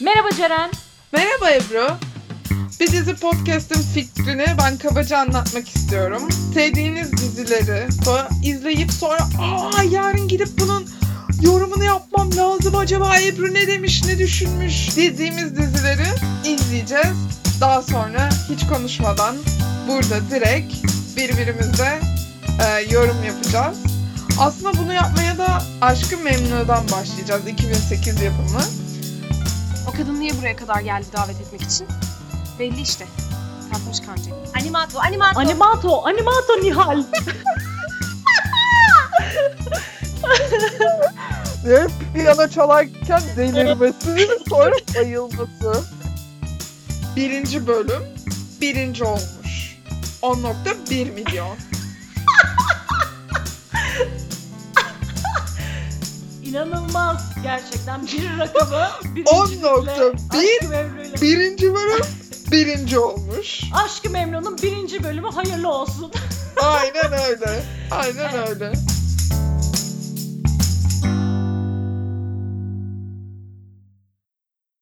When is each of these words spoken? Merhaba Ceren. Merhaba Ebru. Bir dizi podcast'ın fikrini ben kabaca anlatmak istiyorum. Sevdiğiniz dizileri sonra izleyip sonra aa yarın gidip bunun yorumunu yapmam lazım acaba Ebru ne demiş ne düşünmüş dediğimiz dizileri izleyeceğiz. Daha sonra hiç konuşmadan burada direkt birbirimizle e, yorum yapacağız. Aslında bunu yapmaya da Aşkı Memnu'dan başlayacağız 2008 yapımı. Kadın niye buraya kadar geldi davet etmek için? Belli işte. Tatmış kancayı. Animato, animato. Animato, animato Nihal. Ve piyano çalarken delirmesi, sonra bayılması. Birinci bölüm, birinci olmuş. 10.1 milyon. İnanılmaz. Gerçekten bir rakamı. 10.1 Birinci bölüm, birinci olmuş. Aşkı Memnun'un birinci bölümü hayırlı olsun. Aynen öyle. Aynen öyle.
Merhaba 0.00 0.30
Ceren. 0.36 0.70
Merhaba 1.12 1.50
Ebru. 1.50 1.88
Bir 2.80 2.86
dizi 2.86 3.14
podcast'ın 3.16 3.82
fikrini 3.82 4.46
ben 4.58 4.78
kabaca 4.78 5.18
anlatmak 5.18 5.68
istiyorum. 5.68 6.28
Sevdiğiniz 6.54 7.12
dizileri 7.12 7.92
sonra 8.04 8.28
izleyip 8.44 8.92
sonra 8.92 9.28
aa 9.40 9.82
yarın 9.82 10.28
gidip 10.28 10.48
bunun 10.60 10.86
yorumunu 11.42 11.84
yapmam 11.84 12.36
lazım 12.36 12.76
acaba 12.76 13.20
Ebru 13.20 13.54
ne 13.54 13.66
demiş 13.66 14.04
ne 14.04 14.18
düşünmüş 14.18 14.96
dediğimiz 14.96 15.56
dizileri 15.56 16.06
izleyeceğiz. 16.44 17.16
Daha 17.60 17.82
sonra 17.82 18.28
hiç 18.48 18.66
konuşmadan 18.66 19.36
burada 19.88 20.30
direkt 20.30 20.74
birbirimizle 21.16 22.00
e, 22.60 22.92
yorum 22.94 23.24
yapacağız. 23.24 23.78
Aslında 24.40 24.78
bunu 24.78 24.94
yapmaya 24.94 25.38
da 25.38 25.62
Aşkı 25.80 26.18
Memnu'dan 26.18 26.84
başlayacağız 26.84 27.48
2008 27.48 28.22
yapımı. 28.22 28.87
Kadın 29.98 30.20
niye 30.20 30.32
buraya 30.38 30.56
kadar 30.56 30.80
geldi 30.80 31.06
davet 31.16 31.40
etmek 31.40 31.62
için? 31.62 31.86
Belli 32.58 32.80
işte. 32.80 33.06
Tatmış 33.72 34.00
kancayı. 34.00 34.34
Animato, 34.60 34.98
animato. 34.98 35.40
Animato, 35.40 36.06
animato 36.06 36.60
Nihal. 36.62 37.02
Ve 41.64 41.86
piyano 42.14 42.48
çalarken 42.48 43.22
delirmesi, 43.36 44.28
sonra 44.48 44.74
bayılması. 44.94 45.84
Birinci 47.16 47.66
bölüm, 47.66 48.02
birinci 48.60 49.04
olmuş. 49.04 49.78
10.1 50.22 51.12
milyon. 51.12 51.56
İnanılmaz. 56.48 57.22
Gerçekten 57.42 58.06
bir 58.06 58.38
rakamı. 58.38 58.88
10.1 59.24 61.20
Birinci 61.20 61.74
bölüm, 61.74 62.00
birinci 62.50 62.98
olmuş. 62.98 63.60
Aşkı 63.84 64.10
Memnun'un 64.10 64.58
birinci 64.62 65.04
bölümü 65.04 65.28
hayırlı 65.30 65.68
olsun. 65.72 66.12
Aynen 66.62 67.12
öyle. 67.28 67.62
Aynen 67.90 68.48
öyle. 68.48 68.72